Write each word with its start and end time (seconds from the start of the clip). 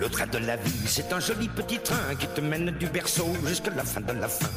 Le 0.00 0.08
train 0.08 0.26
de 0.26 0.38
la 0.38 0.56
vie, 0.56 0.86
c'est 0.86 1.12
un 1.12 1.20
joli 1.20 1.46
petit 1.48 1.78
train 1.78 2.14
qui 2.18 2.26
te 2.26 2.40
mène 2.40 2.70
du 2.70 2.86
berceau 2.86 3.26
jusqu'à 3.46 3.70
la 3.72 3.84
fin 3.84 4.00
de 4.00 4.12
la 4.12 4.28
fin. 4.28 4.48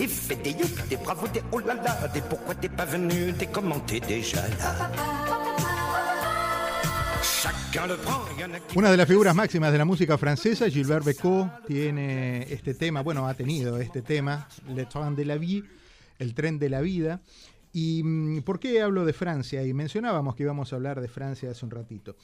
Et 0.00 0.08
fait 0.08 0.36
des 0.36 0.52
youp, 0.52 0.88
des 0.88 0.96
bravos, 0.96 1.28
des 1.28 1.42
oh 1.52 1.58
là 1.58 1.74
là, 1.74 2.08
des 2.08 2.22
pourquoi 2.22 2.54
t'es 2.54 2.70
pas 2.70 2.86
venu, 2.86 3.30
des 3.32 3.46
comment 3.46 3.78
t'es 3.80 4.00
déjà 4.00 4.40
là. 4.48 4.90
Una 8.74 8.90
de 8.90 8.96
las 8.96 9.06
figuras 9.06 9.34
máximas 9.34 9.70
de 9.70 9.76
la 9.76 9.84
música 9.84 10.16
francesa, 10.16 10.70
Gilbert 10.70 11.04
Bécaud, 11.04 11.46
tiene 11.66 12.50
este 12.50 12.72
tema, 12.72 13.02
bueno, 13.02 13.28
ha 13.28 13.34
tenido 13.34 13.76
este 13.78 14.00
tema, 14.00 14.48
Le 14.74 14.86
Train 14.86 15.10
de 15.14 15.26
la 15.26 15.36
Vie, 15.36 15.62
el 16.18 16.32
tren 16.32 16.58
de 16.58 16.70
la 16.70 16.80
vida. 16.80 17.20
¿Y 17.74 18.02
mm, 18.02 18.42
por 18.44 18.58
qué 18.58 18.80
hablo 18.80 19.04
de 19.04 19.12
Francia? 19.12 19.62
Y 19.62 19.74
mencionábamos 19.74 20.34
que 20.36 20.44
íbamos 20.44 20.72
a 20.72 20.76
hablar 20.76 21.02
de 21.02 21.08
Francia 21.08 21.50
hace 21.50 21.66
un 21.66 21.70
ratito. 21.70 22.16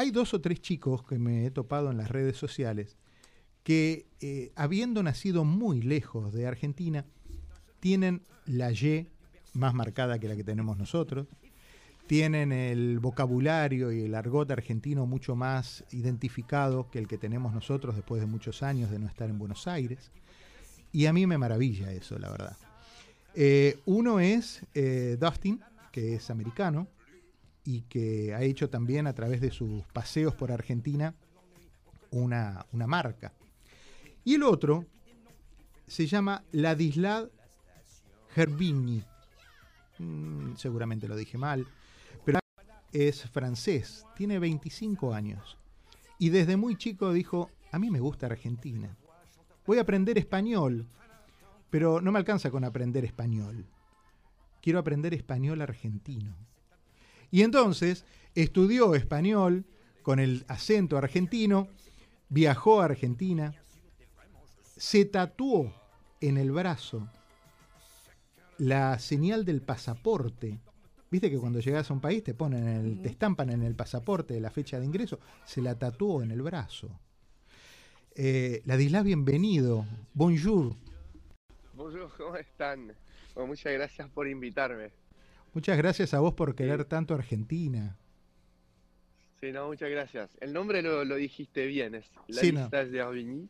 Hay 0.00 0.12
dos 0.12 0.32
o 0.32 0.40
tres 0.40 0.62
chicos 0.62 1.02
que 1.02 1.18
me 1.18 1.44
he 1.44 1.50
topado 1.50 1.90
en 1.90 1.98
las 1.98 2.10
redes 2.10 2.38
sociales 2.38 2.96
que, 3.62 4.06
eh, 4.22 4.50
habiendo 4.56 5.02
nacido 5.02 5.44
muy 5.44 5.82
lejos 5.82 6.32
de 6.32 6.46
Argentina, 6.46 7.04
tienen 7.80 8.22
la 8.46 8.72
Y 8.72 9.08
más 9.52 9.74
marcada 9.74 10.18
que 10.18 10.26
la 10.26 10.36
que 10.36 10.42
tenemos 10.42 10.78
nosotros, 10.78 11.26
tienen 12.06 12.50
el 12.50 12.98
vocabulario 12.98 13.92
y 13.92 14.04
el 14.04 14.14
argot 14.14 14.50
argentino 14.50 15.04
mucho 15.04 15.36
más 15.36 15.84
identificado 15.90 16.88
que 16.90 16.98
el 16.98 17.06
que 17.06 17.18
tenemos 17.18 17.52
nosotros 17.52 17.94
después 17.94 18.22
de 18.22 18.26
muchos 18.26 18.62
años 18.62 18.90
de 18.90 18.98
no 18.98 19.06
estar 19.06 19.28
en 19.28 19.38
Buenos 19.38 19.68
Aires. 19.68 20.10
Y 20.92 21.04
a 21.04 21.12
mí 21.12 21.26
me 21.26 21.36
maravilla 21.36 21.92
eso, 21.92 22.18
la 22.18 22.30
verdad. 22.30 22.56
Eh, 23.34 23.78
uno 23.84 24.18
es 24.18 24.62
eh, 24.72 25.18
Dustin, 25.20 25.60
que 25.92 26.14
es 26.14 26.30
americano 26.30 26.88
y 27.64 27.82
que 27.82 28.34
ha 28.34 28.42
hecho 28.42 28.70
también 28.70 29.06
a 29.06 29.14
través 29.14 29.40
de 29.40 29.50
sus 29.50 29.84
paseos 29.92 30.34
por 30.34 30.52
Argentina 30.52 31.14
una, 32.10 32.66
una 32.72 32.86
marca. 32.86 33.32
Y 34.24 34.34
el 34.34 34.42
otro 34.42 34.86
se 35.86 36.06
llama 36.06 36.44
Ladislав 36.52 37.28
Herbigny. 38.34 39.02
Mm, 39.98 40.54
seguramente 40.56 41.08
lo 41.08 41.16
dije 41.16 41.36
mal, 41.36 41.66
pero 42.24 42.38
es 42.92 43.22
francés, 43.30 44.04
tiene 44.16 44.38
25 44.38 45.12
años. 45.12 45.58
Y 46.18 46.28
desde 46.30 46.56
muy 46.56 46.76
chico 46.76 47.12
dijo, 47.12 47.50
a 47.72 47.78
mí 47.78 47.90
me 47.90 48.00
gusta 48.00 48.26
Argentina. 48.26 48.96
Voy 49.66 49.78
a 49.78 49.82
aprender 49.82 50.18
español, 50.18 50.86
pero 51.70 52.00
no 52.00 52.12
me 52.12 52.18
alcanza 52.18 52.50
con 52.50 52.64
aprender 52.64 53.04
español. 53.04 53.66
Quiero 54.60 54.78
aprender 54.78 55.14
español 55.14 55.62
argentino. 55.62 56.36
Y 57.30 57.42
entonces 57.42 58.04
estudió 58.34 58.94
español 58.94 59.64
con 60.02 60.18
el 60.18 60.44
acento 60.48 60.96
argentino, 60.96 61.68
viajó 62.28 62.80
a 62.80 62.86
Argentina, 62.86 63.54
se 64.76 65.04
tatuó 65.04 65.72
en 66.20 66.36
el 66.36 66.50
brazo 66.50 67.08
la 68.58 68.98
señal 68.98 69.44
del 69.44 69.62
pasaporte. 69.62 70.58
Viste 71.10 71.30
que 71.30 71.38
cuando 71.38 71.60
llegas 71.60 71.90
a 71.90 71.94
un 71.94 72.00
país 72.00 72.22
te 72.22 72.34
ponen 72.34 72.68
el, 72.68 73.02
te 73.02 73.08
estampan 73.08 73.50
en 73.50 73.62
el 73.62 73.74
pasaporte 73.74 74.38
la 74.40 74.50
fecha 74.50 74.78
de 74.78 74.86
ingreso, 74.86 75.18
se 75.44 75.60
la 75.62 75.78
tatuó 75.78 76.22
en 76.22 76.30
el 76.30 76.42
brazo. 76.42 76.90
Eh, 78.14 78.62
bienvenido. 79.02 79.86
Bonjour. 80.12 80.74
Bonjour, 81.74 82.10
¿cómo 82.16 82.36
están? 82.36 82.94
Bueno, 83.34 83.48
muchas 83.48 83.72
gracias 83.72 84.08
por 84.10 84.28
invitarme. 84.28 84.92
Muchas 85.54 85.76
gracias 85.76 86.14
a 86.14 86.20
vos 86.20 86.34
por 86.34 86.54
querer 86.54 86.84
tanto 86.84 87.14
Argentina. 87.14 87.96
Sí, 89.40 89.52
no, 89.52 89.68
muchas 89.68 89.90
gracias. 89.90 90.30
El 90.40 90.52
nombre 90.52 90.82
lo, 90.82 91.04
lo 91.04 91.16
dijiste 91.16 91.66
bien, 91.66 91.94
es 91.94 92.04
La 92.28 92.40
Sí, 92.42 92.52
no. 92.52 92.68
De 92.68 93.00
Arvigny. 93.00 93.48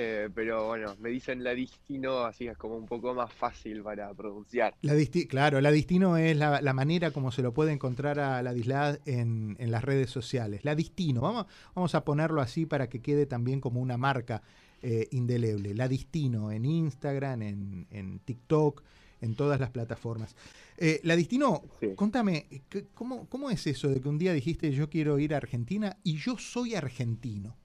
Eh, 0.00 0.28
pero 0.32 0.68
bueno, 0.68 0.94
me 1.00 1.08
dicen 1.08 1.42
Ladistino, 1.42 2.18
así 2.20 2.44
que 2.44 2.50
es 2.52 2.56
como 2.56 2.76
un 2.76 2.86
poco 2.86 3.14
más 3.14 3.32
fácil 3.32 3.82
para 3.82 4.14
pronunciar. 4.14 4.74
La 4.82 4.94
disti- 4.94 5.26
claro, 5.26 5.60
la 5.60 5.72
distino 5.72 6.16
es 6.16 6.36
la, 6.36 6.60
la 6.60 6.72
manera 6.72 7.10
como 7.10 7.32
se 7.32 7.42
lo 7.42 7.52
puede 7.52 7.72
encontrar 7.72 8.20
a 8.20 8.40
Ladislав 8.42 8.98
en, 9.06 9.56
en 9.58 9.70
las 9.72 9.82
redes 9.82 10.10
sociales. 10.10 10.64
La 10.64 10.76
distino, 10.76 11.20
vamos, 11.22 11.46
vamos 11.74 11.96
a 11.96 12.04
ponerlo 12.04 12.40
así 12.40 12.64
para 12.64 12.88
que 12.88 13.00
quede 13.00 13.26
también 13.26 13.60
como 13.60 13.80
una 13.80 13.96
marca 13.96 14.42
eh, 14.82 15.08
indeleble. 15.10 15.74
La 15.74 15.88
distino 15.88 16.52
en 16.52 16.64
Instagram, 16.64 17.42
en, 17.42 17.86
en 17.90 18.20
TikTok, 18.20 18.84
en 19.20 19.34
todas 19.34 19.58
las 19.60 19.70
plataformas. 19.70 20.36
Eh, 20.76 21.00
la 21.02 21.16
distino, 21.16 21.62
Sí. 21.80 21.92
contame, 21.94 22.46
¿qué- 22.68 22.86
¿cómo, 22.94 23.28
¿cómo 23.28 23.50
es 23.50 23.66
eso 23.66 23.88
de 23.88 24.00
que 24.00 24.08
un 24.08 24.18
día 24.18 24.32
dijiste 24.32 24.70
yo 24.70 24.88
quiero 24.88 25.18
ir 25.18 25.34
a 25.34 25.38
Argentina 25.38 25.96
y 26.04 26.16
yo 26.16 26.38
soy 26.38 26.74
argentino? 26.74 27.56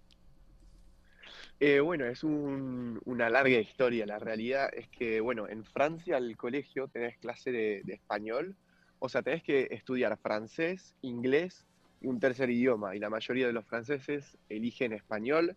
Eh, 1.60 1.80
bueno, 1.80 2.06
es 2.06 2.24
un- 2.24 3.00
una 3.06 3.30
larga 3.30 3.58
historia. 3.58 4.06
La 4.06 4.20
realidad 4.20 4.70
es 4.74 4.88
que, 4.90 5.22
bueno, 5.22 5.48
en 5.48 5.64
Francia 5.64 6.18
al 6.18 6.36
colegio 6.36 6.88
tenés 6.90 7.18
clase 7.20 7.52
de, 7.52 7.82
de 7.86 7.94
español, 7.94 8.56
o 9.00 9.08
sea, 9.08 9.22
tenés 9.22 9.44
que 9.44 9.68
estudiar 9.72 10.18
francés, 10.18 10.94
inglés 11.02 11.66
y 12.02 12.08
un 12.08 12.20
tercer 12.20 12.50
idioma. 12.50 12.96
Y 12.96 13.00
la 13.00 13.10
mayoría 13.10 13.48
de 13.48 13.54
los 13.54 13.66
franceses 13.66 14.38
eligen 14.50 14.94
español 14.94 15.56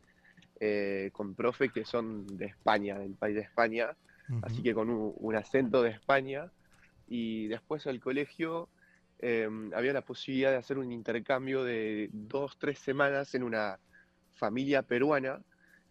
eh, 0.61 1.11
con 1.13 1.35
profes 1.35 1.73
que 1.73 1.85
son 1.85 2.27
de 2.27 2.47
España, 2.47 2.99
del 2.99 3.15
país 3.15 3.35
de 3.35 3.43
España. 3.43 3.97
Así 4.43 4.63
que 4.63 4.75
con 4.75 4.91
un, 4.91 5.13
un 5.17 5.37
acento 5.37 5.83
de 5.83 5.91
España. 5.91 6.51
Y 7.09 7.47
después 7.49 7.87
al 7.87 8.01
colegio 8.01 8.69
eh, 9.21 9.49
había 9.75 9.93
la 9.93 10.03
posibilidad 10.03 10.51
de 10.51 10.57
hacer 10.57 10.77
un 10.79 10.91
intercambio 10.93 11.63
de 11.65 12.11
dos, 12.13 12.57
tres 12.59 12.79
semanas 12.81 13.35
en 13.35 13.43
una 13.45 13.79
familia 14.35 14.83
peruana. 14.83 15.41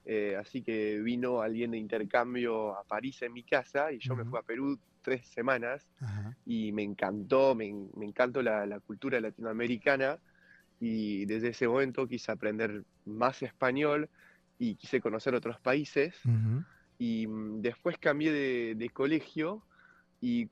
eh, 0.07 0.35
así 0.39 0.61
que 0.61 0.99
vino 1.01 1.41
alguien 1.41 1.71
de 1.71 1.77
intercambio 1.79 2.77
a 2.77 2.83
París 2.83 3.21
en 3.23 3.33
mi 3.33 3.43
casa 3.43 3.91
y 3.91 3.97
yo 3.99 4.15
me 4.15 4.23
fui 4.25 4.37
a 4.37 4.43
Perú 4.43 4.77
tres 5.01 5.25
semanas 5.27 5.87
y 6.45 6.71
me 6.71 6.83
encantó, 6.83 7.55
me, 7.55 7.73
me 7.95 8.05
encantó 8.05 8.41
la, 8.43 8.65
la 8.65 8.79
cultura 8.79 9.19
latinoamericana 9.19 10.19
y 10.79 11.25
desde 11.25 11.49
ese 11.49 11.67
momento 11.67 12.07
quise 12.07 12.31
aprender 12.31 12.83
más 13.05 13.41
español 13.41 14.09
y 14.59 14.75
quise 14.75 14.99
conocer 15.01 15.33
otros 15.33 15.59
países. 15.59 16.13
Y 16.97 17.27
mm, 17.27 17.61
después 17.61 17.97
cambié 17.97 18.31
de, 18.31 18.75
de 18.75 18.89
colegio 18.89 19.61
y 20.21 20.49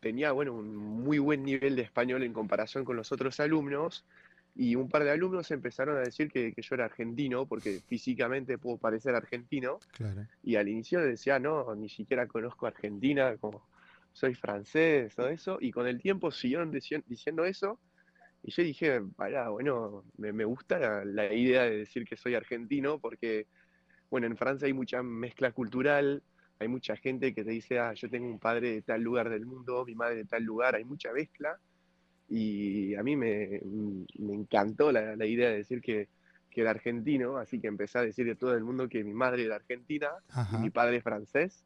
tenía, 0.00 0.32
bueno, 0.32 0.54
un 0.54 0.74
muy 0.76 1.18
buen 1.18 1.44
nivel 1.44 1.76
de 1.76 1.82
español 1.82 2.22
en 2.22 2.32
comparación 2.32 2.84
con 2.84 2.96
los 2.96 3.12
otros 3.12 3.38
alumnos 3.40 4.04
y 4.54 4.74
un 4.74 4.88
par 4.88 5.04
de 5.04 5.10
alumnos 5.10 5.50
empezaron 5.50 5.96
a 5.96 6.00
decir 6.00 6.30
que, 6.30 6.52
que 6.52 6.62
yo 6.62 6.74
era 6.74 6.86
argentino 6.86 7.46
porque 7.46 7.80
físicamente 7.88 8.58
puedo 8.58 8.78
parecer 8.78 9.14
argentino 9.14 9.78
Claro. 9.92 10.26
y 10.42 10.56
al 10.56 10.68
inicio 10.68 11.00
decía, 11.00 11.38
no, 11.38 11.74
ni 11.74 11.88
siquiera 11.88 12.26
conozco 12.26 12.66
Argentina, 12.66 13.36
como 13.36 13.62
soy 14.12 14.34
francés, 14.34 15.14
todo 15.14 15.28
eso, 15.28 15.58
y 15.60 15.70
con 15.70 15.86
el 15.86 16.00
tiempo 16.00 16.30
siguieron 16.30 16.72
dici- 16.72 17.02
diciendo 17.06 17.44
eso, 17.44 17.78
y 18.42 18.50
yo 18.50 18.62
dije, 18.62 19.00
bueno, 19.50 20.04
me, 20.18 20.32
me 20.32 20.44
gusta 20.44 20.78
la, 20.78 21.04
la 21.04 21.32
idea 21.32 21.62
de 21.62 21.78
decir 21.78 22.04
que 22.04 22.16
soy 22.16 22.34
argentino, 22.34 22.98
porque, 22.98 23.46
bueno, 24.12 24.26
en 24.26 24.36
Francia 24.36 24.66
hay 24.66 24.74
mucha 24.74 25.02
mezcla 25.02 25.52
cultural, 25.52 26.22
hay 26.58 26.68
mucha 26.68 26.96
gente 26.96 27.32
que 27.32 27.44
te 27.44 27.50
dice, 27.50 27.78
ah, 27.78 27.94
yo 27.94 28.10
tengo 28.10 28.26
un 28.26 28.38
padre 28.38 28.70
de 28.70 28.82
tal 28.82 29.00
lugar 29.00 29.30
del 29.30 29.46
mundo, 29.46 29.86
mi 29.86 29.94
madre 29.94 30.16
de 30.16 30.24
tal 30.26 30.42
lugar, 30.42 30.74
hay 30.74 30.84
mucha 30.84 31.10
mezcla, 31.14 31.58
y 32.28 32.94
a 32.94 33.02
mí 33.02 33.16
me, 33.16 33.62
me 34.18 34.34
encantó 34.34 34.92
la, 34.92 35.16
la 35.16 35.24
idea 35.24 35.48
de 35.48 35.56
decir 35.56 35.80
que, 35.80 36.10
que 36.50 36.60
era 36.60 36.72
argentino, 36.72 37.38
así 37.38 37.58
que 37.58 37.68
empecé 37.68 38.00
a 38.00 38.02
decirle 38.02 38.32
a 38.32 38.34
todo 38.34 38.54
el 38.54 38.64
mundo 38.64 38.86
que 38.86 39.02
mi 39.02 39.14
madre 39.14 39.46
era 39.46 39.56
argentina, 39.56 40.10
y 40.52 40.56
mi 40.58 40.68
padre 40.68 40.98
es 40.98 41.02
francés. 41.02 41.64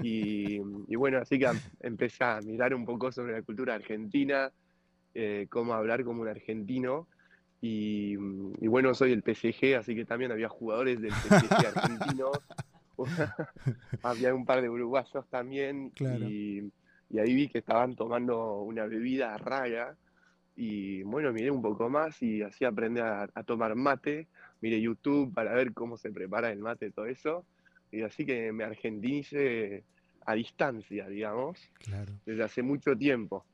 Y, 0.00 0.60
y 0.86 0.94
bueno, 0.94 1.18
así 1.18 1.36
que 1.36 1.50
empecé 1.80 2.22
a 2.22 2.40
mirar 2.42 2.74
un 2.74 2.84
poco 2.84 3.10
sobre 3.10 3.32
la 3.32 3.42
cultura 3.42 3.74
argentina, 3.74 4.52
eh, 5.14 5.48
cómo 5.50 5.74
hablar 5.74 6.04
como 6.04 6.22
un 6.22 6.28
argentino. 6.28 7.08
Y, 7.62 8.14
y 8.14 8.66
bueno, 8.66 8.92
soy 8.92 9.10
del 9.10 9.22
PSG, 9.22 9.76
así 9.78 9.94
que 9.94 10.04
también 10.04 10.32
había 10.32 10.48
jugadores 10.48 11.00
del 11.00 11.12
PSG 11.12 11.66
argentinos. 11.74 12.38
había 14.02 14.34
un 14.34 14.44
par 14.44 14.60
de 14.62 14.68
uruguayos 14.68 15.26
también. 15.30 15.90
Claro. 15.90 16.28
Y, 16.28 16.70
y 17.08 17.18
ahí 17.18 17.34
vi 17.34 17.48
que 17.48 17.58
estaban 17.58 17.94
tomando 17.96 18.60
una 18.62 18.86
bebida 18.86 19.36
rara. 19.38 19.96
Y 20.56 21.02
bueno, 21.04 21.32
miré 21.32 21.50
un 21.50 21.62
poco 21.62 21.88
más 21.88 22.20
y 22.22 22.42
así 22.42 22.64
aprendí 22.64 23.00
a, 23.00 23.28
a 23.32 23.42
tomar 23.44 23.74
mate. 23.74 24.28
Miré 24.60 24.80
YouTube 24.80 25.32
para 25.32 25.54
ver 25.54 25.72
cómo 25.72 25.96
se 25.96 26.10
prepara 26.12 26.50
el 26.52 26.58
mate, 26.58 26.90
todo 26.90 27.06
eso. 27.06 27.44
Y 27.90 28.02
así 28.02 28.24
que 28.26 28.52
me 28.52 28.64
argentinice 28.64 29.84
a 30.26 30.34
distancia, 30.34 31.08
digamos, 31.08 31.58
Claro. 31.78 32.12
desde 32.26 32.42
hace 32.44 32.62
mucho 32.62 32.96
tiempo. 32.96 33.44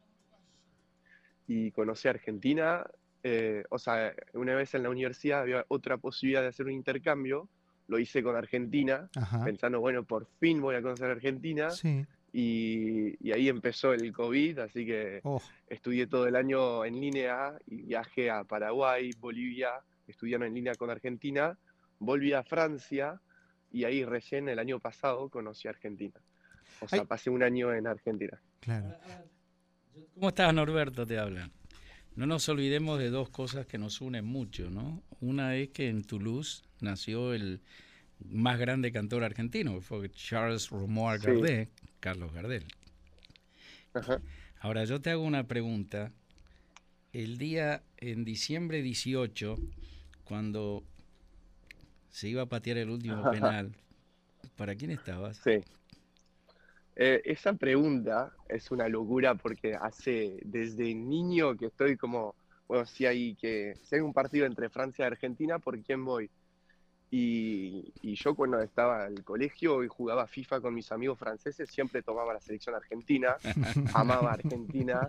Y 1.47 1.71
conocí 1.73 2.09
a 2.09 2.13
Argentina, 2.13 2.85
eh, 3.23 3.65
o 3.71 3.79
sea, 3.79 4.13
una 4.35 4.55
vez 4.55 4.75
en 4.75 4.83
la 4.85 4.91
universidad 4.91 5.41
había 5.43 5.65
otra 5.69 5.97
posibilidad 5.99 6.43
de 6.43 6.49
hacer 6.49 6.67
un 6.67 6.73
intercambio, 6.73 7.49
lo 7.89 7.99
hice 7.99 8.23
con 8.23 8.37
Argentina, 8.37 9.09
Ajá. 9.17 9.45
pensando, 9.45 9.81
bueno, 9.81 10.05
por 10.05 10.27
fin 10.39 10.61
voy 10.61 10.75
a 10.77 10.83
conocer 10.83 11.11
Argentina, 11.11 11.71
Sí. 11.71 12.05
y, 12.33 13.17
y 13.27 13.33
ahí 13.33 13.49
empezó 13.49 13.93
el 13.95 14.13
COVID, 14.13 14.59
así 14.61 14.85
que 14.87 15.21
Oh, 15.25 15.41
estudié 15.69 16.07
todo 16.07 16.27
el 16.27 16.37
año 16.37 16.85
en 16.85 17.01
línea 17.01 17.55
y 17.67 17.83
viajé 17.83 18.31
a 18.31 18.45
Paraguay, 18.45 19.11
Bolivia, 19.19 19.71
estudiando 20.07 20.47
en 20.47 20.55
línea 20.55 20.75
con 20.75 20.91
Argentina, 20.91 21.57
volví 21.99 22.33
a 22.35 22.43
Francia 22.43 23.21
y 23.73 23.85
ahí 23.85 24.05
recién 24.05 24.49
el 24.49 24.59
año 24.59 24.79
pasado 24.81 25.29
conocí 25.29 25.67
a 25.69 25.73
Argentina. 25.73 26.21
O 26.81 26.89
sea, 26.89 27.05
pasé 27.05 27.29
un 27.31 27.43
año 27.43 27.73
en 27.75 27.87
Argentina. 27.87 28.41
Claro. 28.61 28.95
¿Cómo 30.15 30.29
estás, 30.29 30.55
Norberto? 30.55 31.07
Te 31.07 31.19
hablan. 31.19 31.51
No 32.19 32.27
nos 32.27 32.49
olvidemos 32.49 32.99
de 32.99 33.11
dos 33.11 33.31
cosas 33.31 33.65
que 33.65 33.79
nos 33.79 34.01
unen 34.01 34.25
mucho, 34.25 34.71
¿no? 34.71 35.05
Una 35.21 35.55
es 35.55 35.69
que 35.69 35.89
en 35.89 36.03
Toulouse 36.03 36.65
nació 36.81 37.33
el 37.33 37.61
más 38.29 38.59
grande 38.59 38.91
cantor 38.91 39.23
argentino, 39.23 39.77
que 39.77 39.83
fue 39.83 40.11
Charles 40.11 40.71
Romuald 40.71 41.23
Gardel, 41.23 41.69
Carlos 42.01 42.33
Gardel. 42.33 42.65
Ahora 44.59 44.85
yo 44.85 45.01
te 45.01 45.11
hago 45.11 45.23
una 45.23 45.47
pregunta. 45.47 46.11
El 47.13 47.39
día 47.39 47.85
en 47.99 48.25
diciembre 48.25 48.83
18, 48.83 49.57
cuando 50.25 50.83
se 52.11 52.31
iba 52.31 52.43
a 52.43 52.47
patear 52.47 52.79
el 52.79 52.91
último 52.91 53.31
penal, 53.31 53.77
¿para 54.57 54.75
quién 54.75 54.91
estabas? 54.91 55.37
Sí. 55.45 55.63
Eh, 57.01 57.23
esa 57.25 57.53
pregunta 57.53 58.33
es 58.49 58.73
una 58.73 58.89
locura 58.89 59.37
porque 59.37 59.73
hace 59.77 60.41
desde 60.43 60.93
niño 60.97 61.57
que 61.57 61.67
estoy 61.67 61.97
como, 61.97 62.35
bueno, 62.67 62.87
si 62.87 63.07
hay 63.07 63.37
que, 63.37 63.77
si 63.85 63.95
hay 63.95 64.01
un 64.01 64.13
partido 64.13 64.47
entre 64.47 64.69
Francia 64.69 65.05
y 65.05 65.07
Argentina, 65.07 65.61
¿por 65.61 65.81
quién 65.81 66.05
voy? 66.05 66.29
Y, 67.11 67.93
yo 68.03 68.35
cuando 68.35 68.61
estaba 68.61 69.07
en 69.07 69.13
el 69.13 69.25
colegio 69.25 69.85
y 69.85 69.89
jugaba 69.89 70.27
FIFA 70.27 70.61
con 70.61 70.75
mis 70.75 70.91
amigos 70.91 71.21
franceses, 71.21 71.71
siempre 71.71 72.03
tomaba 72.03 72.35
la 72.35 72.41
selección 72.41 72.75
argentina, 72.75 73.37
amaba 73.95 74.33
Argentina 74.33 75.09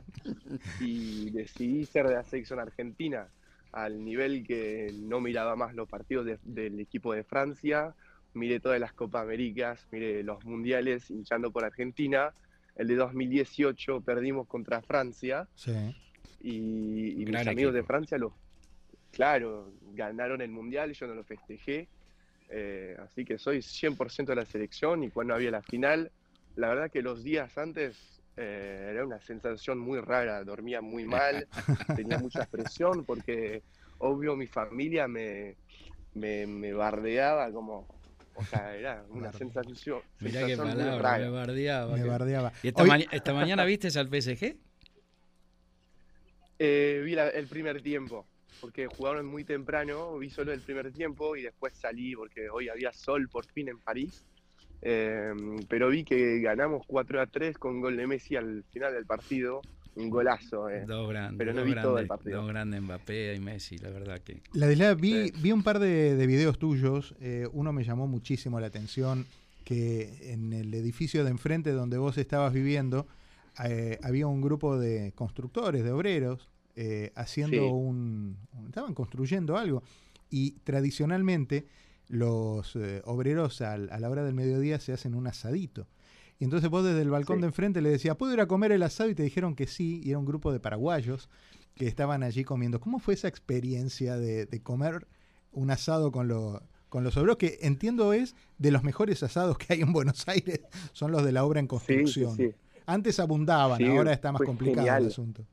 y 0.79 1.31
decidí 1.31 1.85
ser 1.85 2.07
de 2.07 2.13
la 2.13 2.23
selección 2.23 2.59
argentina 2.59 3.27
al 3.71 4.03
nivel 4.05 4.45
que 4.45 4.93
no 4.93 5.19
miraba 5.21 5.55
más 5.55 5.73
los 5.73 5.89
partidos 5.89 6.39
del 6.43 6.79
equipo 6.79 7.13
de 7.13 7.23
Francia, 7.23 7.95
miré 8.39 8.59
todas 8.59 8.79
las 8.79 8.93
Copas 8.93 9.23
Américas, 9.23 9.85
miré 9.91 10.23
los 10.23 10.43
mundiales 10.45 11.11
hinchando 11.11 11.51
por 11.51 11.63
Argentina. 11.65 12.33
El 12.75 12.87
de 12.87 12.95
2018 12.95 14.01
perdimos 14.01 14.47
contra 14.47 14.81
Francia. 14.81 15.47
Y, 16.41 17.25
mis 17.27 17.47
amigos 17.47 17.73
de 17.73 17.83
Francia, 17.83 18.17
los, 18.17 18.33
claro, 19.11 19.73
ganaron 19.93 20.41
el 20.41 20.49
mundial, 20.49 20.93
yo 20.93 21.05
no 21.05 21.13
lo 21.13 21.23
festejé. 21.23 21.89
Eh, 22.49 22.95
así 22.99 23.25
que 23.25 23.37
soy 23.37 23.59
100% 23.59 24.25
de 24.25 24.35
la 24.35 24.45
selección 24.45 25.03
y 25.03 25.11
cuando 25.11 25.35
había 25.35 25.51
la 25.51 25.61
final, 25.61 26.11
la 26.55 26.69
verdad 26.69 26.89
que 26.89 27.03
los 27.03 27.23
días 27.23 27.55
antes 27.59 28.21
eh, 28.37 28.87
era 28.89 29.05
una 29.05 29.19
sensación 29.19 29.77
muy 29.77 29.99
rara, 29.99 30.43
dormía 30.43 30.81
muy 30.81 31.05
mal, 31.05 31.47
tenía 31.95 32.17
mucha 32.17 32.45
presión 32.45 33.05
porque 33.05 33.61
obvio 33.99 34.35
mi 34.35 34.47
familia 34.47 35.07
me, 35.07 35.57
me, 36.15 36.47
me 36.47 36.73
bardeaba 36.73 37.51
como 37.51 37.98
o 38.39 38.43
sea, 38.43 38.75
era 38.75 39.03
una 39.09 39.31
sensación. 39.33 40.01
Mirá 40.19 40.45
qué 40.45 40.55
palabra, 40.57 41.19
me 41.19 41.29
bardeaba. 41.29 41.97
Me 41.97 42.03
bardeaba. 42.05 42.53
¿Y 42.63 42.69
esta, 42.69 43.33
mañana 43.33 43.65
viste 43.65 43.87
al 43.99 44.09
PSG? 44.09 44.55
Eh, 46.61 47.01
vi 47.05 47.13
el 47.13 47.47
primer 47.47 47.81
tiempo, 47.81 48.27
porque 48.59 48.87
jugaron 48.87 49.25
muy 49.25 49.45
temprano, 49.45 50.17
vi 50.17 50.29
solo 50.29 50.51
el 50.51 50.59
primer 50.59 50.91
tiempo 50.91 51.37
y 51.37 51.43
después 51.43 51.73
salí 51.73 52.13
porque 52.17 52.49
hoy 52.49 52.67
había 52.67 52.91
sol 52.91 53.29
por 53.29 53.45
fin 53.45 53.69
en 53.69 53.79
París. 53.79 54.25
Eh, 54.81 55.31
pero 55.69 55.87
vi 55.87 56.03
que 56.03 56.41
ganamos 56.41 56.85
4 56.85 57.21
a 57.21 57.27
3 57.27 57.57
con 57.57 57.79
gol 57.79 57.95
de 57.95 58.07
Messi 58.07 58.35
al 58.35 58.65
final 58.73 58.93
del 58.93 59.05
partido 59.05 59.61
un 59.95 60.09
golazo. 60.09 60.69
Eh. 60.69 60.85
Dos 60.85 61.09
grandes. 61.09 61.37
Pero 61.37 61.53
no 61.53 61.63
vi 61.63 61.73
todo 61.75 61.97
el 61.97 62.07
partido. 62.07 62.41
Dos 62.41 62.49
grandes 62.49 62.81
Mbappé 62.81 63.35
y 63.35 63.39
Messi, 63.39 63.77
la 63.77 63.89
verdad 63.89 64.19
que. 64.19 64.41
La 64.53 64.67
de 64.67 64.95
vi, 64.95 65.31
vi 65.31 65.51
un 65.51 65.63
par 65.63 65.79
de, 65.79 66.25
videos 66.27 66.57
tuyos. 66.57 67.15
Eh, 67.19 67.47
uno 67.53 67.73
me 67.73 67.83
llamó 67.83 68.07
muchísimo 68.07 68.59
la 68.59 68.67
atención 68.67 69.25
que 69.63 70.33
en 70.33 70.53
el 70.53 70.73
edificio 70.73 71.23
de 71.23 71.31
enfrente 71.31 71.71
donde 71.71 71.97
vos 71.97 72.17
estabas 72.17 72.53
viviendo 72.53 73.07
eh, 73.63 73.99
había 74.01 74.25
un 74.25 74.41
grupo 74.41 74.79
de 74.79 75.11
constructores, 75.13 75.83
de 75.83 75.91
obreros, 75.91 76.49
haciendo 77.15 77.73
un, 77.73 78.37
estaban 78.67 78.93
construyendo 78.93 79.57
algo. 79.57 79.83
Y 80.29 80.51
tradicionalmente 80.63 81.65
los 82.07 82.77
obreros 83.03 83.61
a 83.61 83.77
la 83.77 84.09
hora 84.09 84.23
del 84.23 84.33
mediodía 84.33 84.79
se 84.79 84.93
hacen 84.93 85.13
un 85.13 85.27
asadito. 85.27 85.87
Y 86.39 86.45
entonces 86.45 86.69
vos 86.69 86.85
desde 86.85 87.01
el 87.01 87.09
balcón 87.09 87.41
de 87.41 87.47
enfrente 87.47 87.81
le 87.81 87.89
decías, 87.89 88.15
¿puedo 88.15 88.33
ir 88.33 88.39
a 88.39 88.47
comer 88.47 88.71
el 88.71 88.81
asado? 88.81 89.09
Y 89.09 89.15
te 89.15 89.23
dijeron 89.23 89.55
que 89.55 89.67
sí, 89.67 90.01
y 90.03 90.11
era 90.11 90.19
un 90.19 90.25
grupo 90.25 90.53
de 90.53 90.61
paraguayos 90.61 91.29
que 91.75 91.85
estaban 91.85 92.23
allí 92.23 92.45
comiendo. 92.45 92.79
¿Cómo 92.79 92.99
fue 92.99 93.13
esa 93.13 93.27
experiencia 93.27 94.15
de, 94.15 94.47
comer 94.63 95.05
un 95.51 95.69
asado 95.69 96.13
con, 96.13 96.29
con 96.87 97.03
los 97.03 97.17
obreros? 97.17 97.35
Que 97.35 97.59
entiendo 97.61 98.13
es 98.13 98.35
de 98.57 98.71
los 98.71 98.83
mejores 98.83 99.21
asados 99.21 99.57
que 99.57 99.73
hay 99.73 99.81
en 99.81 99.91
Buenos 99.91 100.29
Aires, 100.29 100.61
son 100.93 101.11
los 101.11 101.25
de 101.25 101.33
la 101.33 101.43
obra 101.43 101.59
en 101.59 101.67
construcción. 101.67 102.55
Antes 102.85 103.19
abundaban, 103.19 103.83
ahora 103.83 104.13
está 104.13 104.31
más 104.31 104.41
complicado 104.41 104.87
el 104.87 105.07
asunto. 105.07 105.45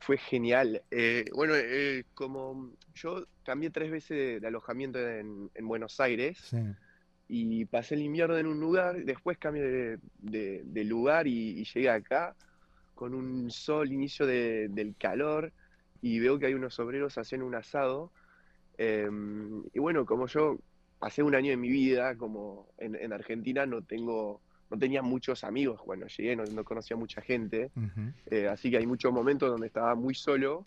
Fue 0.00 0.18
genial. 0.18 0.82
Eh, 0.90 1.24
bueno, 1.34 1.54
eh, 1.56 2.04
como 2.14 2.72
yo 2.94 3.26
cambié 3.42 3.70
tres 3.70 3.90
veces 3.90 4.40
de, 4.40 4.46
alojamiento 4.46 4.98
en, 5.00 5.50
en 5.54 5.66
Buenos 5.66 5.98
Aires, 5.98 6.38
sí 6.42 6.58
y 7.28 7.64
pasé 7.64 7.94
el 7.94 8.02
invierno 8.02 8.36
en 8.36 8.46
un 8.46 8.60
lugar, 8.60 9.04
después 9.04 9.38
cambié 9.38 9.98
de, 10.18 10.84
lugar 10.84 11.26
y, 11.26 11.64
llegué 11.64 11.90
acá 11.90 12.34
con 12.94 13.14
un 13.14 13.50
sol, 13.50 13.92
inicio 13.92 14.26
del 14.26 14.94
calor, 14.98 15.52
y 16.00 16.20
veo 16.20 16.38
que 16.38 16.46
hay 16.46 16.54
unos 16.54 16.78
obreros 16.78 17.18
haciendo 17.18 17.46
un 17.46 17.54
asado. 17.54 18.12
Em, 18.78 19.64
y 19.72 19.78
bueno, 19.78 20.06
como 20.06 20.26
yo 20.28 20.58
pasé 20.98 21.22
un 21.22 21.34
año 21.34 21.50
de 21.50 21.56
mi 21.56 21.68
vida, 21.68 22.16
como 22.16 22.68
en, 22.78 23.12
Argentina 23.12 23.66
no 23.66 23.82
tengo, 23.82 24.40
no 24.70 24.78
tenía 24.78 25.02
muchos 25.02 25.42
amigos 25.42 25.80
cuando 25.82 26.06
llegué, 26.06 26.36
no, 26.36 26.64
conocía 26.64 26.96
mucha 26.96 27.20
gente, 27.20 27.70
eh, 28.26 28.48
así 28.48 28.70
que 28.70 28.78
hay 28.78 28.86
muchos 28.86 29.12
momentos 29.12 29.50
donde 29.50 29.66
estaba 29.66 29.94
muy 29.94 30.14
solo. 30.14 30.66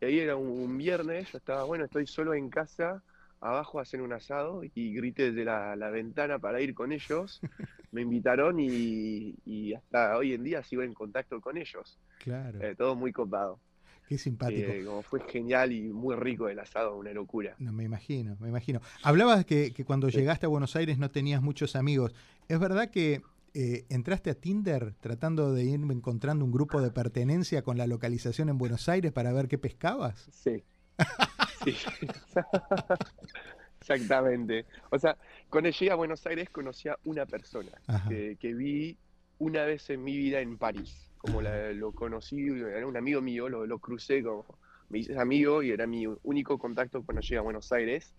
Y 0.00 0.04
ahí 0.04 0.18
era 0.18 0.36
un 0.36 0.76
viernes, 0.76 1.32
yo 1.32 1.38
estaba, 1.38 1.64
bueno, 1.64 1.84
estoy 1.84 2.06
solo 2.06 2.34
en 2.34 2.50
casa, 2.50 3.02
abajo 3.44 3.78
hacen 3.78 4.00
un 4.00 4.12
asado 4.12 4.62
y 4.74 4.94
grité 4.94 5.30
desde 5.30 5.44
la, 5.44 5.90
ventana 5.90 6.38
para 6.38 6.60
ir 6.60 6.74
con 6.74 6.92
ellos. 6.92 7.40
Me 7.92 8.00
invitaron 8.02 8.58
y, 8.58 9.72
hasta 9.74 10.16
hoy 10.16 10.32
en 10.32 10.42
día 10.42 10.62
sigo 10.62 10.82
en 10.82 10.94
contacto 10.94 11.40
con 11.40 11.56
ellos. 11.56 11.98
Claro. 12.18 12.60
Eh, 12.60 12.74
todo 12.74 12.96
muy 12.96 13.12
copado. 13.12 13.60
Qué 14.08 14.18
simpático. 14.18 14.70
Eh, 14.70 14.84
como 14.84 15.02
fue 15.02 15.20
genial 15.28 15.72
y 15.72 15.82
muy 15.82 16.16
rico 16.16 16.48
el 16.48 16.58
asado, 16.58 16.96
una 16.96 17.12
locura. 17.12 17.54
No, 17.58 17.72
me 17.72 17.84
imagino, 17.84 18.36
me 18.40 18.48
imagino. 18.48 18.80
Hablabas 19.02 19.44
que, 19.44 19.72
que 19.72 19.84
cuando 19.84 20.08
llegaste 20.08 20.46
a 20.46 20.48
Buenos 20.48 20.74
Aires 20.76 20.98
no 20.98 21.10
tenías 21.10 21.40
muchos 21.40 21.76
amigos. 21.76 22.14
¿Es 22.48 22.58
verdad 22.58 22.90
que 22.90 23.22
eh, 23.54 23.84
entraste 23.88 24.30
a 24.30 24.34
Tinder 24.34 24.94
tratando 25.00 25.52
de 25.52 25.64
ir 25.64 25.80
encontrando 25.80 26.44
un 26.44 26.50
grupo 26.50 26.82
de 26.82 26.90
pertenencia 26.90 27.62
con 27.62 27.78
la 27.78 27.86
localización 27.86 28.48
en 28.48 28.58
Buenos 28.58 28.88
Aires 28.88 29.12
para 29.12 29.32
ver 29.32 29.48
qué 29.48 29.58
pescabas? 29.58 30.28
Sí. 30.32 30.64
Exactamente. 33.80 34.64
O 34.90 34.98
sea, 34.98 35.16
cuando 35.50 35.70
llegué 35.70 35.90
a 35.90 35.94
Buenos 35.94 36.26
Aires 36.26 36.48
conocía 36.50 36.98
una 37.04 37.26
persona 37.26 37.72
que, 38.08 38.54
vi 38.54 38.96
una 39.38 39.64
vez 39.64 39.90
en 39.90 40.02
mi 40.02 40.16
vida 40.16 40.40
en 40.40 40.56
París. 40.56 41.10
Como 41.18 41.42
lo 41.42 41.92
conocí, 41.92 42.48
era 42.48 42.86
un 42.86 42.96
amigo 42.96 43.20
mío, 43.20 43.48
lo, 43.48 43.78
crucé 43.78 44.22
como 44.22 44.44
me 44.90 44.98
hice 44.98 45.18
amigo 45.18 45.62
y 45.62 45.70
era 45.70 45.86
mi 45.86 46.06
único 46.22 46.58
contacto 46.58 47.02
cuando 47.02 47.22
llegué 47.22 47.38
a 47.38 47.42
Buenos 47.42 47.72
Aires. 47.72 48.14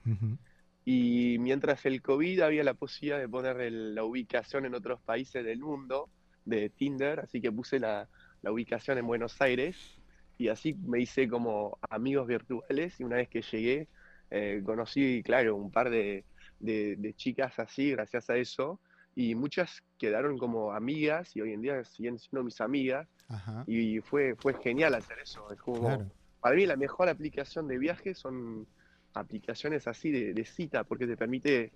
Y 0.83 1.37
mientras 1.39 1.85
el 1.85 2.01
COVID 2.01 2.41
había 2.41 2.63
la 2.63 2.75
posibilidad 2.75 3.19
de 3.19 3.27
poner 3.27 3.71
la 3.71 4.03
ubicación 4.03 4.65
en 4.65 4.75
otros 4.75 5.01
países 5.01 5.43
del 5.43 5.59
mundo 5.59 6.09
de 6.45 6.69
Tinder, 6.69 7.21
así 7.21 7.41
que 7.41 7.51
puse 7.51 7.79
la, 7.79 8.07
la 8.43 8.51
ubicación 8.51 8.99
en 8.99 9.07
Buenos 9.07 9.41
Aires 9.41 9.97
y 10.37 10.49
así 10.49 10.73
me 10.73 10.99
hice 10.99 11.27
como 11.27 11.77
amigos 11.89 12.27
virtuales 12.27 12.99
y 12.99 13.03
una 13.03 13.17
vez 13.17 13.29
que 13.29 13.41
llegué 13.41 13.87
eh, 14.31 14.61
conocí, 14.65 15.21
claro, 15.23 15.55
un 15.55 15.71
par 15.71 15.89
de, 15.89 16.23
chicas 17.15 17.57
así 17.59 17.91
gracias 17.91 18.29
a 18.29 18.37
eso 18.37 18.79
y 19.15 19.35
muchas 19.35 19.83
quedaron 19.97 20.37
como 20.37 20.73
amigas 20.73 21.35
y 21.35 21.41
hoy 21.41 21.53
en 21.53 21.61
día 21.61 21.83
siguen 21.83 22.19
siendo 22.19 22.43
mis 22.43 22.59
amigas 22.59 23.07
y 23.65 23.99
fue, 24.01 24.35
fue 24.35 24.53
genial 24.61 24.95
hacer 24.95 25.19
eso. 25.19 25.49
Es 25.51 25.59
como, 25.59 26.11
Para 26.41 26.55
mí 26.55 26.65
la 26.65 26.75
mejor 26.75 27.07
aplicación 27.07 27.67
de 27.67 27.77
viaje 27.77 28.13
son 28.13 28.67
aplicaciones 29.13 29.87
así 29.87 30.11
de, 30.11 30.33
de 30.33 30.45
cita 30.45 30.83
porque 30.83 31.07
te 31.07 31.15
permite 31.15 31.71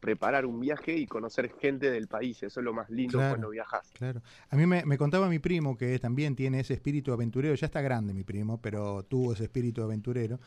preparar 0.00 0.46
un 0.46 0.60
viaje 0.60 0.96
y 0.96 1.06
conocer 1.06 1.52
gente 1.60 1.90
del 1.90 2.06
país. 2.06 2.42
Eso 2.42 2.60
es 2.60 2.64
lo 2.64 2.72
más 2.72 2.88
lindo 2.90 3.18
cuando 3.18 3.50
viajas. 3.50 3.90
Claro. 3.92 4.22
A 4.50 4.56
mí 4.56 4.66
me, 4.66 4.98
contaba 4.98 5.28
mi 5.28 5.38
primo 5.38 5.76
que 5.76 5.98
también 5.98 6.36
tiene 6.36 6.60
ese 6.60 6.74
espíritu 6.74 7.12
aventurero. 7.12 7.54
Ya 7.54 7.66
está 7.66 7.80
grande 7.80 8.14
mi 8.14 8.24
primo, 8.24 8.60
pero 8.60 9.02
tuvo 9.02 9.32
ese 9.32 9.44
espíritu 9.44 9.82
aventurero. 9.82 10.38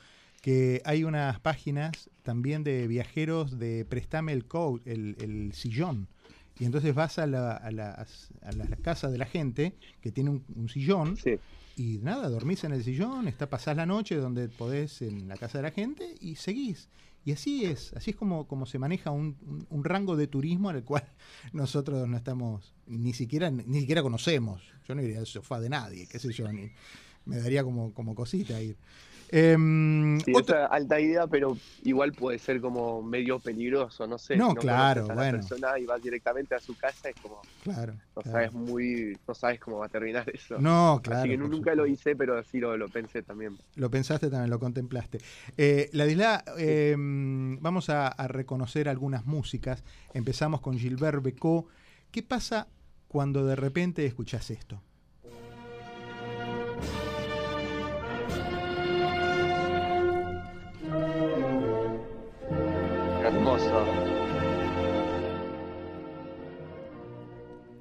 Que 0.42 0.82
hay 0.86 1.04
unas 1.04 1.40
páginas 1.40 2.10
también 2.24 2.64
de 2.64 2.88
viajeros 2.88 3.60
de 3.60 3.86
Prestame 3.86 4.34
el, 4.34 4.46
coat, 4.46 4.82
el, 4.88 5.52
sillón. 5.54 6.08
y 6.60 6.66
entonces 6.66 6.96
vas 6.96 7.20
a 7.20 7.28
la, 7.28 7.52
a 7.56 7.72
la, 7.72 7.92
a 8.42 8.52
la 8.54 8.66
casa 8.78 9.10
de 9.12 9.18
la 9.20 9.26
gente 9.26 9.74
que 10.02 10.12
tiene 10.12 10.32
un, 10.32 10.44
un 10.56 10.68
sillón 10.68 11.16
Sí. 11.18 11.38
y 11.76 12.00
nada, 12.00 12.28
dormís 12.30 12.64
en 12.64 12.72
el 12.72 12.84
sillón, 12.84 13.28
está, 13.28 13.50
pasás 13.50 13.78
la 13.78 13.86
noche 13.86 14.16
donde 14.16 14.50
podés 14.50 15.04
en 15.04 15.28
la 15.28 15.38
casa 15.38 15.60
de 15.60 15.64
la 15.64 15.72
gente 15.72 16.16
y 16.20 16.36
seguís. 16.36 16.90
Y 17.24 17.32
así 17.34 17.66
es, 17.66 17.94
así 17.94 18.12
es 18.12 18.16
como, 18.16 18.48
como 18.48 18.66
se 18.66 18.80
maneja 18.80 19.12
un, 19.12 19.66
un- 19.70 19.84
rango 19.84 20.16
de 20.16 20.26
turismo 20.28 20.70
al 20.70 20.84
cual 20.84 21.04
nosotros 21.54 22.08
no 22.08 22.18
estamos, 22.18 22.74
ni 22.88 23.14
siquiera, 23.14 23.52
ni 23.52 23.82
siquiera 23.82 24.02
conocemos. 24.02 24.62
Yo 24.88 24.96
no 24.96 25.04
iría 25.04 25.20
al 25.20 25.28
sofá 25.28 25.60
de 25.60 25.70
nadie, 25.70 26.08
qué 26.08 26.18
sé 26.18 26.32
yo, 26.34 26.52
ni, 26.52 26.72
me 27.26 27.38
daría 27.38 27.64
como, 27.64 27.94
como 27.94 28.16
cosita 28.16 28.60
ir. 28.62 28.76
Em, 29.32 30.20
Sí, 30.20 30.34
otra- 30.36 30.66
alta 30.68 31.00
idea, 31.00 31.26
pero 31.28 31.58
igual 31.84 32.12
puede 32.12 32.38
ser 32.38 32.60
como 32.60 33.02
medio 33.02 33.40
peligroso, 33.40 34.06
no 34.06 34.18
sé. 34.18 34.36
No, 34.36 34.52
si 34.52 34.58
claro, 34.58 35.04
a 35.10 35.14
bueno. 35.14 35.22
la 35.24 35.32
persona 35.32 35.80
y 35.80 35.86
vas 35.86 36.02
directamente 36.04 36.54
a 36.54 36.60
su 36.60 36.76
casa, 36.76 37.10
es 37.10 37.16
como, 37.22 37.42
claro, 37.64 37.94
no 38.16 38.22
claro. 38.22 38.32
sabes 38.32 38.54
muy, 38.54 39.18
no 39.28 39.34
sabes 39.34 39.60
cómo 39.60 39.78
va 39.80 39.86
a 39.86 39.90
terminar 39.90 40.30
eso. 40.34 40.60
No, 40.60 41.00
claro. 41.02 41.22
Así 41.22 41.30
que 41.30 41.38
nunca 41.38 41.74
lo 41.76 41.88
hice, 41.88 42.16
pero 42.16 42.44
sí 42.44 42.60
lo, 42.60 42.76
lo 42.78 42.90
pensé 42.90 43.24
también. 43.24 43.58
Lo 43.76 43.90
pensaste 43.90 44.30
también, 44.30 44.50
lo 44.50 44.60
contemplaste. 44.60 45.20
Eh, 45.58 45.90
Ladisla, 45.94 46.44
eh, 46.58 46.96
vamos 46.98 47.90
a, 47.90 48.08
a 48.10 48.28
reconocer 48.28 48.90
algunas 48.90 49.26
músicas. 49.26 49.84
Empezamos 50.14 50.60
con 50.62 50.78
Gilbert 50.78 51.24
Becot. 51.24 51.68
¿Qué 52.12 52.22
pasa 52.22 52.68
cuando 53.08 53.46
de 53.46 53.56
repente 53.56 54.06
escuchás 54.06 54.52
esto? 54.52 54.82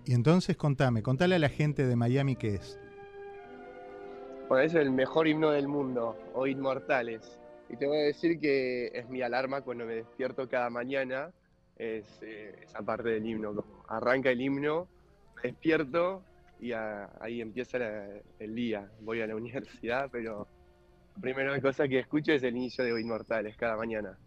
Y 0.04 0.14
entonces 0.14 0.56
contame, 0.56 1.02
contale 1.02 1.36
a 1.36 1.38
la 1.38 1.48
gente 1.48 1.86
de 1.86 1.94
Miami 1.96 2.34
qué 2.36 2.54
es. 2.56 2.78
Bueno, 4.48 4.64
es 4.64 4.74
el 4.74 4.90
mejor 4.90 5.28
himno 5.28 5.50
del 5.50 5.68
mundo, 5.68 6.16
o 6.34 6.46
Inmortales. 6.46 7.38
Y 7.68 7.76
te 7.76 7.86
voy 7.86 7.98
a 7.98 8.02
decir 8.02 8.40
que 8.40 8.86
es 8.88 9.08
mi 9.08 9.22
alarma 9.22 9.60
cuando 9.60 9.84
me 9.86 9.94
despierto 9.96 10.48
cada 10.48 10.70
mañana, 10.70 11.30
es 11.76 12.04
eh, 12.22 12.56
esa 12.64 12.82
parte 12.82 13.10
del 13.10 13.24
himno. 13.24 13.54
Como 13.54 13.84
arranca 13.88 14.30
el 14.30 14.40
himno, 14.40 14.88
me 15.36 15.42
despierto 15.50 16.22
y 16.60 16.72
a- 16.72 17.08
ahí 17.20 17.40
empieza 17.40 17.78
la- 17.78 18.08
el 18.40 18.54
día. 18.56 18.90
Voy 19.02 19.20
a 19.20 19.26
la 19.28 19.36
universidad, 19.36 20.08
pero 20.10 20.48
la 21.14 21.20
primera 21.20 21.60
cosa 21.60 21.86
que 21.86 22.00
escucho 22.00 22.32
es 22.32 22.42
el 22.42 22.56
inicio 22.56 22.82
de 22.84 23.00
Inmortales 23.00 23.56
cada 23.56 23.76
mañana. 23.76 24.18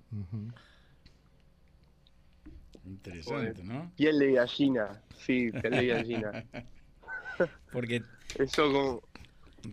Interesante, 2.86 3.64
¿no? 3.64 3.92
Piel 3.96 4.20
de 4.20 4.34
gallina, 4.34 5.02
sí, 5.18 5.52
piel 5.52 5.74
de 5.74 5.88
gallina. 5.88 6.46
Porque 7.72 8.02
Eso 8.38 8.72
como 8.72 9.02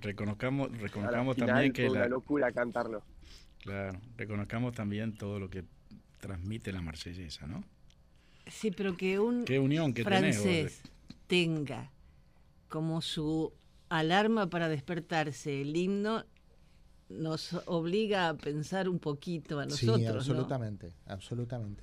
reconozcamos, 0.00 0.70
reconozcamos 0.78 1.34
final 1.34 1.48
también 1.48 1.72
que 1.72 1.88
una 1.88 2.00
la, 2.00 2.08
locura 2.08 2.52
cantarlo. 2.52 3.02
claro, 3.58 3.98
reconozcamos 4.16 4.74
también 4.74 5.16
todo 5.16 5.38
lo 5.38 5.50
que 5.50 5.64
transmite 6.18 6.72
la 6.72 6.80
marsellesa, 6.80 7.46
¿no? 7.46 7.64
Sí, 8.46 8.70
pero 8.70 8.96
que 8.96 9.18
un 9.18 9.44
Qué 9.44 9.58
unión 9.58 9.92
que 9.92 10.04
tenés, 10.04 10.36
francés 10.36 10.82
tenga 11.26 11.90
como 12.68 13.00
su 13.00 13.52
alarma 13.88 14.48
para 14.48 14.68
despertarse 14.68 15.60
el 15.60 15.76
himno 15.76 16.24
nos 17.08 17.54
obliga 17.66 18.28
a 18.28 18.36
pensar 18.36 18.88
un 18.88 19.00
poquito 19.00 19.58
a 19.58 19.64
nosotros. 19.64 20.24
Sí, 20.24 20.32
¿no? 20.32 20.40
absolutamente, 21.06 21.82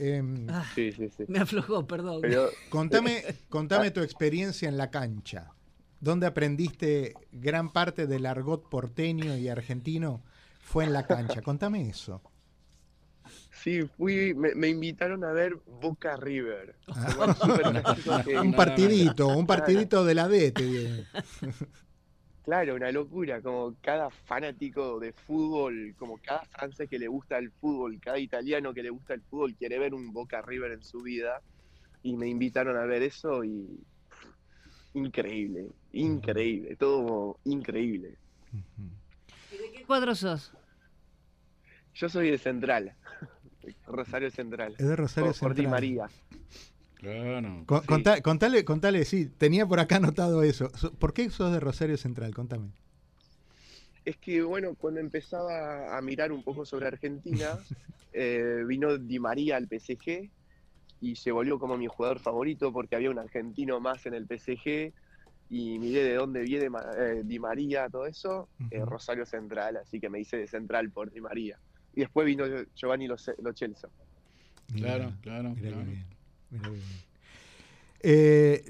Em, 0.00 0.48
Ah, 0.48 0.64
Sí, 0.74 0.92
sí, 0.92 1.08
sí. 1.16 1.24
me 1.28 1.40
aflojó, 1.40 1.86
perdón. 1.86 2.20
Pero 2.22 2.48
contame, 2.70 3.22
contame 3.50 3.90
tu 3.90 4.00
experiencia 4.00 4.68
en 4.68 4.76
la 4.78 4.90
cancha. 4.90 5.52
¿Dónde 6.00 6.26
aprendiste 6.26 7.12
gran 7.30 7.70
parte 7.72 8.06
del 8.06 8.24
argot 8.24 8.68
porteño 8.70 9.36
y 9.36 9.48
argentino? 9.48 10.22
Fue 10.62 10.84
en 10.84 10.92
la 10.94 11.06
cancha. 11.06 11.42
Contame 11.42 11.88
eso. 11.90 12.22
Sí, 13.62 13.82
fui, 13.98 14.32
me, 14.32 14.54
me 14.54 14.68
invitaron 14.68 15.22
a 15.24 15.32
ver 15.32 15.56
Boca 15.82 16.16
River. 16.16 16.74
Ah. 16.88 17.36
Que- 18.24 18.38
Un 18.38 18.54
partidito, 18.54 19.28
un 19.28 19.46
partidito 19.46 20.04
de 20.04 20.14
la 20.14 20.26
D, 20.28 20.52
te 20.52 20.62
digo. 20.64 21.02
Claro, 22.44 22.74
una 22.74 22.90
locura, 22.90 23.42
como 23.42 23.76
cada 23.82 24.10
fanático 24.10 24.98
de 24.98 25.12
fútbol, 25.12 25.94
como 25.98 26.18
cada 26.18 26.42
francés 26.46 26.88
que 26.88 26.98
le 26.98 27.06
gusta 27.06 27.36
el 27.38 27.50
fútbol, 27.52 28.00
cada 28.00 28.18
italiano 28.18 28.72
que 28.72 28.82
le 28.82 28.90
gusta 28.90 29.14
el 29.14 29.22
fútbol 29.22 29.54
quiere 29.54 29.78
ver 29.78 29.92
un 29.92 30.12
Boca 30.12 30.40
River 30.40 30.72
en 30.72 30.82
su 30.82 31.02
vida. 31.02 31.42
Y 32.02 32.16
me 32.16 32.28
invitaron 32.28 32.78
a 32.78 32.84
ver 32.86 33.02
eso 33.02 33.44
y 33.44 33.84
pff, 34.08 34.94
increíble, 34.94 35.66
increíble, 35.92 36.76
todo 36.76 37.38
increíble. 37.44 38.16
¿Y 39.52 39.56
¿De 39.58 39.72
qué 39.72 39.84
cuadro 39.84 40.14
sos? 40.14 40.52
Yo 41.92 42.08
soy 42.08 42.30
de 42.30 42.38
Central, 42.38 42.94
Rosario 43.86 44.30
Central. 44.30 44.74
Es 44.78 44.88
de 44.88 44.96
Rosario 44.96 45.32
por, 45.32 45.40
por 45.40 45.54
Di 45.54 45.62
Central. 45.62 45.70
María. 45.70 46.06
Claro. 47.00 47.62
Con- 47.66 47.80
Sí. 47.80 47.86
contá- 47.86 48.20
contale, 48.20 48.64
contale, 48.64 49.04
sí, 49.06 49.26
tenía 49.26 49.66
por 49.66 49.80
acá 49.80 49.96
anotado 49.96 50.42
eso. 50.42 50.70
So- 50.76 50.92
¿Por 50.92 51.12
qué 51.14 51.30
sos 51.30 51.50
de 51.52 51.58
Rosario 51.60 51.96
Central? 51.96 52.34
Contame. 52.34 52.68
Es 54.04 54.16
que, 54.18 54.42
bueno, 54.42 54.74
cuando 54.74 55.00
empezaba 55.00 55.96
a 55.96 56.00
mirar 56.02 56.30
un 56.32 56.42
poco 56.42 56.64
sobre 56.64 56.86
Argentina, 56.88 57.58
eh, 58.12 58.64
vino 58.66 58.98
Di 58.98 59.18
María 59.18 59.56
al 59.56 59.66
PSG 59.68 60.30
y 61.00 61.16
se 61.16 61.32
volvió 61.32 61.58
como 61.58 61.78
mi 61.78 61.86
jugador 61.86 62.18
favorito 62.20 62.72
porque 62.72 62.96
había 62.96 63.10
un 63.10 63.18
argentino 63.18 63.80
más 63.80 64.04
en 64.06 64.14
el 64.14 64.26
PSG 64.26 64.92
y 65.48 65.78
miré 65.78 66.04
de 66.04 66.14
dónde 66.14 66.42
viene 66.42 66.66
eh, 66.98 67.22
Di 67.24 67.38
María, 67.38 67.88
todo 67.88 68.06
eso, 68.06 68.48
eh. 68.70 68.84
Rosario 68.84 69.24
Central, 69.24 69.78
así 69.78 69.98
que 70.00 70.10
me 70.10 70.20
hice 70.20 70.36
de 70.36 70.46
Central 70.46 70.90
por 70.90 71.10
Di 71.10 71.20
María. 71.20 71.58
Y 71.94 72.00
después 72.00 72.26
vino 72.26 72.44
Giovanni 72.74 73.08
Lo, 73.08 73.16
Lo 73.42 73.52
Celso. 73.54 73.90
Claro, 74.76 75.12
claro, 75.22 75.54
claro. 75.58 75.78
Qué 76.50 76.70
bien. 76.70 76.82
Eh, 78.02 78.64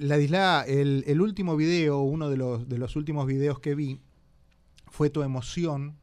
el, 0.67 1.05
el 1.07 1.21
último 1.21 1.57
video, 1.57 2.01
uno 2.01 2.29
de 2.29 2.37
los, 2.37 2.69
de 2.69 2.79
los 2.79 2.97
últimos 2.97 3.27
videos 3.27 3.61
que 3.61 3.75
vi, 3.75 4.01
fue 4.91 5.11
tu 5.11 5.23
emoción 5.23 5.97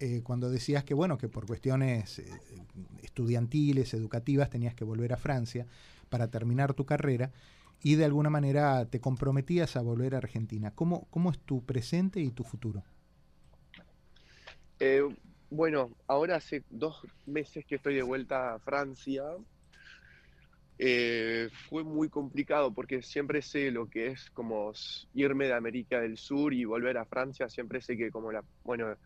eh, 0.00 0.22
cuando 0.22 0.48
decías 0.48 0.84
que, 0.84 0.94
bueno, 0.94 1.18
que 1.18 1.28
por 1.28 1.46
cuestiones 1.46 2.20
eh, 2.20 2.30
estudiantiles, 3.02 3.92
educativas, 3.94 4.48
tenías 4.48 4.74
que 4.74 4.84
volver 4.84 5.12
a 5.12 5.16
Francia 5.16 5.66
para 6.08 6.28
terminar 6.28 6.72
tu 6.74 6.86
carrera 6.86 7.32
y 7.82 7.96
de 7.96 8.04
alguna 8.04 8.30
manera 8.30 8.86
te 8.86 9.00
comprometías 9.00 9.76
a 9.76 9.82
volver 9.82 10.14
a 10.14 10.18
Argentina. 10.18 10.70
¿Cómo, 10.74 11.06
cómo 11.10 11.30
es 11.30 11.38
tu 11.38 11.64
presente 11.64 12.20
y 12.20 12.30
tu 12.30 12.44
futuro? 12.44 12.82
Bueno, 15.50 15.90
ahora 16.06 16.36
hace 16.36 16.62
dos 16.70 17.06
meses 17.26 17.64
que 17.64 17.76
estoy 17.76 17.94
de 17.94 18.02
vuelta 18.02 18.54
a 18.54 18.58
Francia. 18.58 19.24
Eh, 20.80 21.48
fue 21.68 21.82
muy 21.82 22.08
complicado 22.08 22.72
porque 22.72 23.02
siempre 23.02 23.42
sé 23.42 23.72
lo 23.72 23.90
que 23.90 24.08
es 24.08 24.30
como 24.30 24.72
irme 25.12 25.46
de 25.46 25.54
América 25.54 26.00
del 26.00 26.16
Sur 26.16 26.54
y 26.54 26.64
volver 26.64 26.98
a 26.98 27.04
Francia. 27.04 27.48
Siempre 27.48 27.80
sé 27.80 27.96
que 27.96 28.10
como 28.10 28.30
la, 28.30 28.44
bueno, 28.64 28.96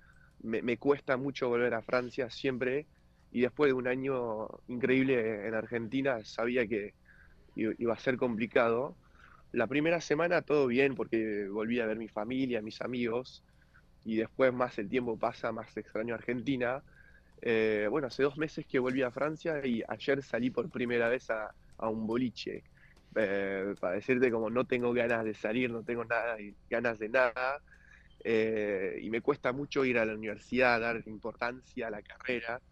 me, 0.43 0.77
cuesta 0.77 1.17
mucho 1.17 1.49
volver 1.49 1.75
a 1.75 1.83
Francia 1.83 2.31
siempre. 2.31 2.87
Y 3.31 3.41
después 3.41 3.71
de 3.71 3.73
un 3.73 3.89
año 3.89 4.49
increíble 4.69 5.47
en 5.47 5.55
Argentina, 5.55 6.23
sabía 6.25 6.67
que 6.67 6.93
iba 7.57 7.95
a 7.95 7.99
ser 7.99 8.19
complicado. 8.19 8.95
La 9.53 9.67
primera 9.67 10.01
semana 10.01 10.43
todo 10.43 10.67
bien 10.67 10.95
porque 10.95 11.49
volví 11.49 11.81
a 11.81 11.87
ver 11.87 11.97
mi 11.97 12.09
familia, 12.09 12.61
mis 12.61 12.81
amigos 12.83 13.43
y 14.05 14.17
después 14.17 14.53
más 14.53 14.79
el 14.79 14.89
tiempo 14.89 15.17
pasa, 15.19 15.53
más 15.53 15.75
extraño 15.77 16.15
Argentina. 16.15 16.83
Eh, 17.41 17.87
bueno, 17.91 18.09
hace 18.09 18.23
dos 18.23 18.37
meses 18.37 18.67
que 18.67 18.79
volví 18.79 19.03
a 19.03 19.11
Francia 19.11 19.65
y 19.65 19.83
ayer 19.89 20.23
salí 20.23 20.51
por 20.51 20.71
primera 20.71 21.09
vez 21.09 21.31
a, 21.31 21.55
a 21.83 21.91
un 21.91 22.07
boliche. 22.07 22.65
Eh, 23.17 23.75
para 23.81 23.97
decirte 23.97 24.31
como 24.33 24.51
no 24.51 24.67
tengo 24.67 24.93
ganas 24.95 25.25
de 25.25 25.35
salir, 25.35 25.71
no 25.71 25.85
tengo 25.85 26.05
nada, 26.05 26.37
ganas 26.71 26.99
de 27.01 27.09
nada. 27.11 27.63
eh, 28.25 28.99
y 29.03 29.11
me 29.11 29.21
cuesta 29.23 29.53
mucho 29.53 29.85
ir 29.85 29.99
a 29.99 30.07
la 30.07 30.15
universidad, 30.15 30.81
dar 30.81 31.03
importancia 31.07 31.89
a 31.89 31.91
la 31.91 32.03
carrera, 32.03 32.63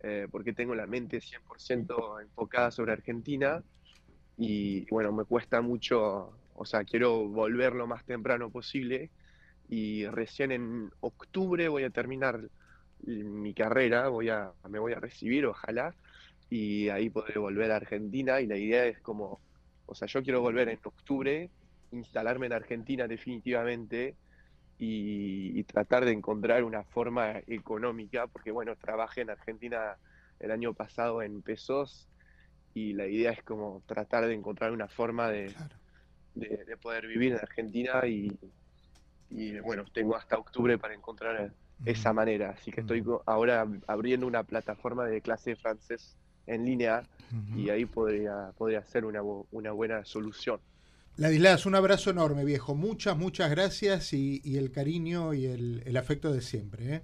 eh, 0.00 0.28
porque 0.30 0.52
tengo 0.54 0.74
la 0.74 0.86
mente 0.86 1.20
100% 1.20 2.20
enfocada 2.20 2.70
sobre 2.70 2.92
Argentina. 2.92 3.62
Y 4.36 4.86
bueno, 4.90 5.12
me 5.12 5.24
cuesta 5.24 5.60
mucho, 5.62 6.40
o 6.52 6.64
sea, 6.66 6.84
quiero 6.84 7.28
volver 7.28 7.74
lo 7.74 7.86
más 7.86 8.04
temprano 8.04 8.50
posible 8.50 9.12
y 9.68 10.06
recién 10.08 10.52
en 10.52 10.90
octubre 11.00 11.68
voy 11.68 11.84
a 11.84 11.90
terminar 11.90 12.50
mi 13.06 13.54
carrera, 13.54 14.08
voy 14.08 14.30
a, 14.30 14.54
me 14.68 14.78
voy 14.80 14.92
a 14.94 15.00
recibir, 15.00 15.46
ojalá, 15.46 15.96
y 16.50 16.88
ahí 16.88 17.10
podré 17.10 17.38
volver 17.38 17.72
a 17.72 17.76
Argentina 17.76 18.40
y 18.40 18.46
la 18.46 18.56
idea 18.56 18.84
es 18.86 19.00
como, 19.00 19.40
o 19.86 19.94
sea, 19.94 20.06
yo 20.08 20.22
quiero 20.22 20.40
volver 20.40 20.68
en 20.68 20.78
octubre, 20.82 21.50
instalarme 21.92 22.46
en 22.46 22.52
Argentina 22.52 23.06
definitivamente 23.06 24.14
y, 24.78 25.58
y 25.58 25.64
tratar 25.64 26.04
de 26.04 26.12
encontrar 26.12 26.64
una 26.64 26.84
forma 26.84 27.40
económica, 27.46 28.26
porque 28.26 28.50
bueno, 28.50 28.76
trabajé 28.76 29.22
en 29.22 29.30
Argentina 29.30 29.96
el 30.40 30.50
año 30.50 30.74
pasado 30.74 31.22
en 31.22 31.42
pesos 31.42 32.08
y 32.74 32.92
la 32.92 33.06
idea 33.06 33.30
es 33.30 33.42
como 33.42 33.82
tratar 33.86 34.26
de 34.26 34.34
encontrar 34.34 34.72
una 34.72 34.88
forma 34.88 35.30
de, 35.30 35.54
de, 36.34 36.76
poder 36.76 37.06
vivir 37.06 37.32
en 37.32 37.38
Argentina 37.38 38.04
y, 38.06 38.36
y, 39.30 39.58
bueno, 39.60 39.84
tengo 39.92 40.16
hasta 40.16 40.36
octubre 40.36 40.76
para 40.76 40.94
encontrar 40.94 41.52
esa 41.84 42.12
manera, 42.12 42.50
así 42.50 42.72
que 42.72 42.80
estoy 42.80 43.04
ahora 43.26 43.66
abriendo 43.86 44.26
una 44.26 44.42
plataforma 44.42 45.06
de 45.06 45.20
clase 45.20 45.50
de 45.50 45.56
francés 45.56 46.16
en 46.46 46.64
línea 46.64 47.02
y 47.56 47.68
ahí 47.70 47.84
podría, 47.84 48.52
podría 48.56 48.84
ser 48.84 49.04
una, 49.04 49.20
una 49.22 49.72
buena 49.72 50.04
solución. 50.04 50.60
Ladislas, 51.16 51.64
un 51.66 51.74
abrazo 51.76 52.10
enorme, 52.10 52.44
viejo. 52.44 52.74
Muchas, 52.74 53.16
muchas 53.16 53.50
gracias 53.50 54.12
y, 54.12 54.40
el 54.56 54.72
cariño 54.72 55.32
y 55.32 55.46
el, 55.46 55.96
afecto 55.96 56.32
de 56.32 56.40
siempre. 56.40 56.94
¿eh? 56.96 57.02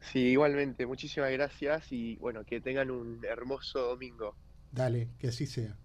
Sí, 0.00 0.20
igualmente. 0.20 0.86
Muchísimas 0.86 1.30
gracias 1.30 1.92
y 1.92 2.16
bueno, 2.16 2.44
que 2.44 2.60
tengan 2.60 2.90
un 2.90 3.22
hermoso 3.24 3.80
domingo. 3.80 4.34
Dale, 4.72 5.08
que 5.18 5.28
así 5.28 5.46
sea. 5.46 5.76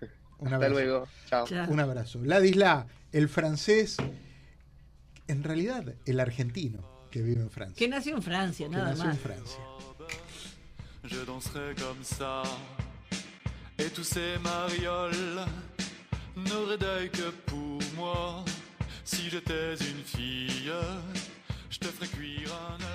Un 0.38 0.52
Hasta 0.52 0.68
luego. 0.68 1.06
Chao. 1.26 1.46
Un 1.68 1.80
abrazo. 1.80 2.20
Ladisla, 2.22 2.86
el 3.12 3.28
francés, 3.28 3.96
en 5.28 5.42
realidad 5.42 5.94
el 6.04 6.20
argentino 6.20 7.08
que 7.10 7.22
vive 7.22 7.40
en 7.40 7.50
Francia. 7.50 7.76
Que 7.78 7.88
nació 7.88 8.16
en 8.16 8.22
Francia, 8.22 8.68
nada 8.68 8.92
que 8.92 8.98
nació 8.98 9.10
en 9.10 9.18
Francia. 9.18 9.60
Et 13.78 13.88
tous 13.94 14.04
ces 14.04 14.38
marioles 14.42 15.46
n'auraient 16.36 16.78
d'œil 16.78 17.10
que 17.10 17.30
pour 17.46 17.80
moi. 17.96 18.44
Si 19.04 19.30
j'étais 19.30 19.74
une 19.76 20.04
fille, 20.04 20.70
je 21.70 21.78
te 21.78 21.86
ferais 21.86 22.08
cuire 22.08 22.52
un. 22.52 22.89